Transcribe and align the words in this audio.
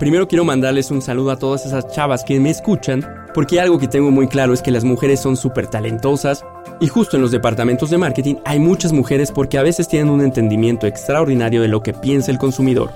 Primero 0.00 0.26
quiero 0.26 0.46
mandarles 0.46 0.90
un 0.90 1.02
saludo 1.02 1.30
a 1.30 1.38
todas 1.38 1.66
esas 1.66 1.86
chavas 1.88 2.24
que 2.24 2.40
me 2.40 2.48
escuchan, 2.48 3.06
porque 3.34 3.60
algo 3.60 3.78
que 3.78 3.86
tengo 3.86 4.10
muy 4.10 4.28
claro 4.28 4.54
es 4.54 4.62
que 4.62 4.70
las 4.70 4.82
mujeres 4.82 5.20
son 5.20 5.36
súper 5.36 5.66
talentosas 5.66 6.42
y 6.80 6.88
justo 6.88 7.16
en 7.16 7.22
los 7.22 7.32
departamentos 7.32 7.90
de 7.90 7.98
marketing 7.98 8.36
hay 8.46 8.60
muchas 8.60 8.94
mujeres 8.94 9.30
porque 9.30 9.58
a 9.58 9.62
veces 9.62 9.88
tienen 9.88 10.08
un 10.08 10.22
entendimiento 10.22 10.86
extraordinario 10.86 11.60
de 11.60 11.68
lo 11.68 11.82
que 11.82 11.92
piensa 11.92 12.30
el 12.30 12.38
consumidor. 12.38 12.90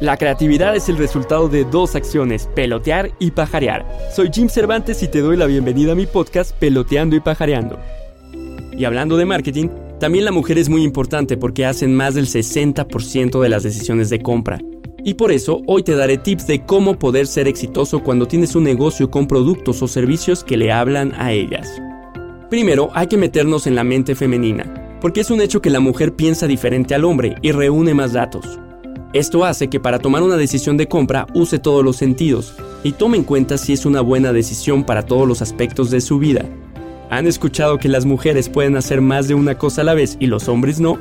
La 0.00 0.18
creatividad 0.18 0.76
es 0.76 0.90
el 0.90 0.98
resultado 0.98 1.48
de 1.48 1.64
dos 1.64 1.94
acciones, 1.94 2.46
pelotear 2.54 3.12
y 3.18 3.30
pajarear. 3.30 3.86
Soy 4.14 4.28
Jim 4.30 4.50
Cervantes 4.50 5.02
y 5.02 5.08
te 5.08 5.20
doy 5.20 5.38
la 5.38 5.46
bienvenida 5.46 5.92
a 5.92 5.94
mi 5.94 6.04
podcast 6.04 6.54
Peloteando 6.58 7.16
y 7.16 7.20
Pajareando. 7.20 7.78
Y 8.76 8.84
hablando 8.84 9.16
de 9.16 9.24
marketing, 9.24 9.68
también 9.98 10.26
la 10.26 10.32
mujer 10.32 10.58
es 10.58 10.68
muy 10.68 10.82
importante 10.82 11.38
porque 11.38 11.64
hacen 11.64 11.96
más 11.96 12.14
del 12.14 12.26
60% 12.26 13.40
de 13.40 13.48
las 13.48 13.62
decisiones 13.62 14.10
de 14.10 14.20
compra. 14.20 14.60
Y 15.04 15.14
por 15.14 15.32
eso 15.32 15.62
hoy 15.66 15.82
te 15.82 15.94
daré 15.94 16.18
tips 16.18 16.46
de 16.46 16.64
cómo 16.64 16.98
poder 16.98 17.26
ser 17.26 17.48
exitoso 17.48 18.02
cuando 18.02 18.26
tienes 18.26 18.54
un 18.54 18.64
negocio 18.64 19.10
con 19.10 19.26
productos 19.26 19.82
o 19.82 19.88
servicios 19.88 20.44
que 20.44 20.56
le 20.56 20.72
hablan 20.72 21.12
a 21.16 21.32
ellas. 21.32 21.80
Primero, 22.50 22.90
hay 22.94 23.06
que 23.06 23.16
meternos 23.16 23.66
en 23.66 23.76
la 23.76 23.84
mente 23.84 24.14
femenina, 24.14 24.98
porque 25.00 25.20
es 25.20 25.30
un 25.30 25.40
hecho 25.40 25.62
que 25.62 25.70
la 25.70 25.80
mujer 25.80 26.14
piensa 26.14 26.46
diferente 26.46 26.94
al 26.94 27.04
hombre 27.04 27.36
y 27.42 27.52
reúne 27.52 27.94
más 27.94 28.12
datos. 28.12 28.58
Esto 29.12 29.44
hace 29.44 29.68
que 29.68 29.80
para 29.80 29.98
tomar 29.98 30.22
una 30.22 30.36
decisión 30.36 30.76
de 30.76 30.86
compra 30.86 31.26
use 31.34 31.58
todos 31.58 31.84
los 31.84 31.96
sentidos 31.96 32.54
y 32.84 32.92
tome 32.92 33.16
en 33.16 33.24
cuenta 33.24 33.58
si 33.58 33.72
es 33.72 33.86
una 33.86 34.00
buena 34.00 34.32
decisión 34.32 34.84
para 34.84 35.04
todos 35.04 35.26
los 35.26 35.42
aspectos 35.42 35.90
de 35.90 36.00
su 36.00 36.18
vida. 36.18 36.44
¿Han 37.10 37.26
escuchado 37.26 37.78
que 37.78 37.88
las 37.88 38.04
mujeres 38.04 38.48
pueden 38.48 38.76
hacer 38.76 39.00
más 39.00 39.26
de 39.26 39.34
una 39.34 39.58
cosa 39.58 39.80
a 39.80 39.84
la 39.84 39.94
vez 39.94 40.16
y 40.20 40.26
los 40.26 40.48
hombres 40.48 40.78
no? 40.78 40.98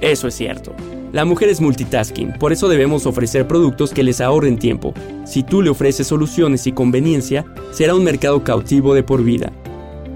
Eso 0.00 0.26
es 0.26 0.34
cierto. 0.34 0.74
La 1.12 1.24
mujer 1.24 1.48
es 1.48 1.62
multitasking, 1.62 2.34
por 2.38 2.52
eso 2.52 2.68
debemos 2.68 3.06
ofrecer 3.06 3.48
productos 3.48 3.94
que 3.94 4.02
les 4.02 4.20
ahorren 4.20 4.58
tiempo. 4.58 4.92
Si 5.24 5.42
tú 5.42 5.62
le 5.62 5.70
ofreces 5.70 6.06
soluciones 6.06 6.66
y 6.66 6.72
conveniencia, 6.72 7.46
será 7.72 7.94
un 7.94 8.04
mercado 8.04 8.44
cautivo 8.44 8.94
de 8.94 9.02
por 9.02 9.24
vida. 9.24 9.50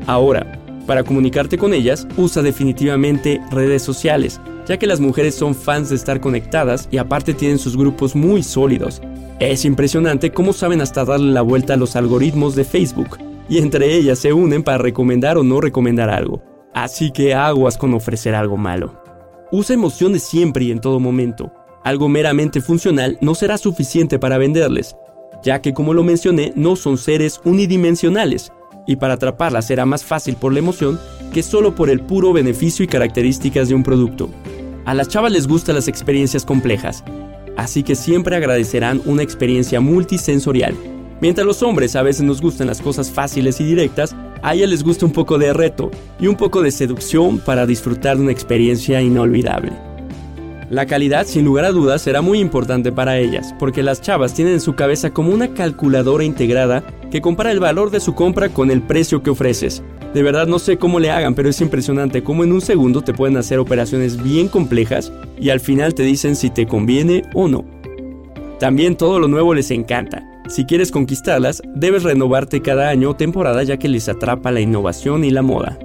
Ahora, 0.07 0.61
para 0.87 1.03
comunicarte 1.03 1.57
con 1.57 1.73
ellas, 1.73 2.07
usa 2.19 2.43
definitivamente 2.43 3.41
redes 3.51 3.83
sociales, 3.83 4.39
ya 4.67 4.77
que 4.77 4.87
las 4.87 5.01
mujeres 5.01 5.35
son 5.35 5.55
fans 5.55 5.89
de 5.89 5.97
estar 5.97 6.21
conectadas 6.21 6.89
y 6.91 6.99
aparte 6.99 7.33
tienen 7.33 7.59
sus 7.59 7.75
grupos 7.75 8.15
muy 8.15 8.43
sólidos. 8.43 9.01
Es 9.41 9.65
impresionante 9.65 10.31
cómo 10.31 10.53
saben 10.53 10.83
hasta 10.83 11.07
darle 11.07 11.33
la 11.33 11.43
vuelta 11.43 11.75
a 11.75 11.79
los 11.79 11.97
algoritmos 11.97 12.55
de 12.55 12.65
Facebook, 12.65 13.19
y 13.49 13.59
entre 13.59 13.95
ellas 13.97 14.19
se 14.19 14.35
unen 14.35 14.63
para 14.63 14.79
recomendar 14.79 15.39
o 15.39 15.43
no 15.43 15.61
recomendar 15.61 16.11
algo. 16.11 16.43
Así 16.75 17.13
que 17.13 17.35
aguas 17.35 17.79
con 17.79 17.95
ofrecer 17.95 18.35
algo 18.35 18.59
malo. 18.59 19.02
Usa 19.55 19.75
emociones 19.75 20.23
siempre 20.23 20.65
y 20.65 20.71
en 20.71 20.81
todo 20.81 20.99
momento. 20.99 21.53
Algo 21.85 22.09
meramente 22.09 22.63
funcional 22.63 23.19
no 23.21 23.35
será 23.35 23.59
suficiente 23.59 24.19
para 24.19 24.39
venderles, 24.39 24.97
ya 25.45 25.61
que 25.61 25.75
como 25.75 25.93
lo 25.93 26.03
mencioné, 26.03 26.55
no 26.57 26.75
son 26.75 26.97
seres 26.97 27.39
unidimensionales, 27.45 28.51
y 28.87 28.97
para 28.97 29.15
atraparlas 29.15 29.67
será 29.67 29.85
más 29.85 30.05
fácil 30.05 30.37
por 30.37 30.55
la 30.55 30.61
emoción 30.61 30.99
que 31.35 31.43
solo 31.43 31.75
por 31.75 31.91
el 31.91 32.01
puro 32.01 32.33
beneficio 32.33 32.83
y 32.83 32.89
características 32.89 33.69
de 33.69 33.75
un 33.75 33.83
producto. 33.83 34.31
A 34.87 34.95
las 34.95 35.09
chavas 35.09 35.33
les 35.33 35.47
gustan 35.47 35.75
las 35.75 35.87
experiencias 35.87 36.47
complejas, 36.47 37.05
así 37.59 37.83
que 37.83 37.95
siempre 37.95 38.37
agradecerán 38.37 39.03
una 39.05 39.23
experiencia 39.23 39.83
multisensorial. 39.83 40.75
Mientras 41.21 41.47
los 41.47 41.63
hombres 41.63 41.95
a 41.95 42.03
veces 42.03 42.23
nos 42.23 42.41
gustan 42.41 42.69
las 42.69 42.81
cosas 42.81 43.11
fáciles 43.11 43.61
y 43.61 43.65
directas, 43.65 44.17
a 44.43 44.55
ella 44.55 44.67
les 44.67 44.83
gusta 44.83 45.07
un 45.07 45.13
poco 45.13 45.39
de 45.39 45.53
reto 45.53 45.91
y 46.21 46.27
un 46.27 46.37
poco 46.37 46.63
de 46.63 46.71
seducción 46.71 47.39
para 47.39 47.67
disfrutar 47.67 48.17
de 48.17 48.23
una 48.25 48.33
experiencia 48.33 49.01
inolvidable. 49.01 49.73
La 50.69 50.87
calidad, 50.87 51.27
sin 51.27 51.45
lugar 51.45 51.67
a 51.67 51.71
dudas, 51.71 52.01
será 52.01 52.23
muy 52.23 52.39
importante 52.39 52.93
para 52.93 53.19
ellas, 53.19 53.55
porque 53.59 53.83
las 53.83 54.01
chavas 54.01 54.33
tienen 54.33 54.55
en 54.55 54.61
su 54.61 54.75
cabeza 54.75 55.11
como 55.11 55.31
una 55.31 55.53
calculadora 55.53 56.25
integrada 56.25 56.83
que 57.11 57.21
compara 57.21 57.53
el 57.53 57.61
valor 57.61 57.91
de 57.91 58.01
su 58.01 58.15
compra 58.15 58.49
con 58.49 58.71
el 58.71 58.81
precio 58.81 59.23
que 59.23 59.29
ofreces. 59.29 59.83
De 60.15 60.23
verdad 60.23 60.47
no 60.47 60.59
sé 60.59 60.79
cómo 60.79 60.99
le 60.99 61.11
hagan, 61.11 61.35
pero 61.35 61.51
es 61.51 61.61
impresionante 61.61 62.23
cómo 62.23 62.43
en 62.43 62.53
un 62.53 62.63
segundo 62.63 63.03
te 63.03 63.13
pueden 63.13 63.37
hacer 63.37 63.59
operaciones 63.59 64.23
bien 64.23 64.49
complejas 64.49 65.13
y 65.39 65.51
al 65.51 65.61
final 65.61 65.95
te 65.95 66.05
dicen 66.05 66.37
si 66.37 66.49
te 66.49 66.67
conviene 66.67 67.23
o 67.35 67.49
no. 67.49 67.82
También 68.63 68.95
todo 68.97 69.19
lo 69.19 69.27
nuevo 69.27 69.55
les 69.55 69.73
encanta, 69.73 70.25
si 70.47 70.65
quieres 70.65 70.93
conquistarlas, 70.93 71.63
debes 71.75 72.05
renovarte 72.05 72.63
cada 72.63 72.91
año 72.91 73.11
o 73.11 73.17
temporada 73.17 73.65
ya 73.65 73.77
que 73.77 73.89
les 73.89 74.09
atrapa 74.09 74.53
la 74.53 74.61
innovación 74.61 75.25
y 75.25 75.31
la 75.33 75.43
moda. 75.43 75.81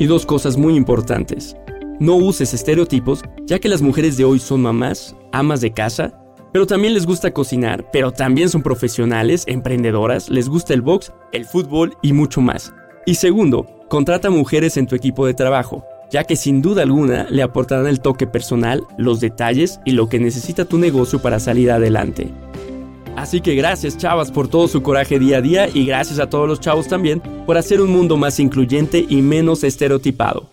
Y 0.00 0.06
dos 0.06 0.26
cosas 0.26 0.56
muy 0.56 0.74
importantes. 0.74 1.56
No 2.00 2.16
uses 2.16 2.54
estereotipos, 2.54 3.22
ya 3.46 3.60
que 3.60 3.68
las 3.68 3.82
mujeres 3.82 4.16
de 4.16 4.24
hoy 4.24 4.40
son 4.40 4.62
mamás, 4.62 5.14
amas 5.30 5.60
de 5.60 5.72
casa, 5.72 6.12
pero 6.52 6.66
también 6.66 6.92
les 6.92 7.06
gusta 7.06 7.30
cocinar, 7.30 7.88
pero 7.92 8.10
también 8.10 8.48
son 8.48 8.64
profesionales, 8.64 9.44
emprendedoras, 9.46 10.28
les 10.28 10.48
gusta 10.48 10.74
el 10.74 10.82
box, 10.82 11.12
el 11.30 11.44
fútbol 11.44 11.96
y 12.02 12.14
mucho 12.14 12.40
más. 12.40 12.74
Y 13.06 13.14
segundo, 13.14 13.64
contrata 13.88 14.28
mujeres 14.28 14.76
en 14.76 14.88
tu 14.88 14.96
equipo 14.96 15.24
de 15.24 15.34
trabajo, 15.34 15.84
ya 16.12 16.24
que 16.24 16.36
sin 16.36 16.60
duda 16.60 16.82
alguna 16.82 17.26
le 17.30 17.42
aportarán 17.42 17.86
el 17.86 18.00
toque 18.00 18.26
personal, 18.26 18.84
los 18.98 19.18
detalles 19.18 19.80
y 19.84 19.92
lo 19.92 20.08
que 20.08 20.20
necesita 20.20 20.66
tu 20.66 20.78
negocio 20.78 21.20
para 21.20 21.40
salir 21.40 21.70
adelante. 21.70 22.28
Así 23.16 23.40
que 23.40 23.54
gracias 23.54 23.96
chavas 23.96 24.30
por 24.30 24.46
todo 24.48 24.68
su 24.68 24.82
coraje 24.82 25.18
día 25.18 25.38
a 25.38 25.40
día 25.40 25.68
y 25.72 25.86
gracias 25.86 26.18
a 26.18 26.28
todos 26.28 26.46
los 26.46 26.60
chavos 26.60 26.86
también 26.86 27.20
por 27.46 27.56
hacer 27.56 27.80
un 27.80 27.90
mundo 27.90 28.16
más 28.16 28.38
incluyente 28.40 29.04
y 29.08 29.22
menos 29.22 29.64
estereotipado. 29.64 30.50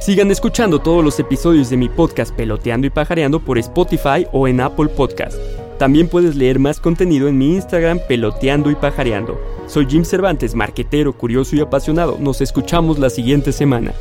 Sigan 0.00 0.30
escuchando 0.30 0.80
todos 0.80 1.04
los 1.04 1.18
episodios 1.18 1.70
de 1.70 1.76
mi 1.76 1.88
podcast 1.88 2.34
Peloteando 2.34 2.86
y 2.86 2.90
Pajareando 2.90 3.40
por 3.40 3.58
Spotify 3.58 4.26
o 4.32 4.46
en 4.46 4.60
Apple 4.60 4.88
Podcast. 4.88 5.36
También 5.78 6.08
puedes 6.08 6.34
leer 6.34 6.58
más 6.58 6.80
contenido 6.80 7.28
en 7.28 7.38
mi 7.38 7.54
Instagram 7.54 8.00
Peloteando 8.08 8.70
y 8.70 8.74
Pajareando. 8.74 9.40
Soy 9.66 9.86
Jim 9.88 10.04
Cervantes, 10.04 10.54
marquetero, 10.54 11.12
curioso 11.12 11.54
y 11.56 11.60
apasionado. 11.60 12.18
Nos 12.20 12.40
escuchamos 12.40 12.98
la 12.98 13.10
siguiente 13.10 13.52
semana. 13.52 13.92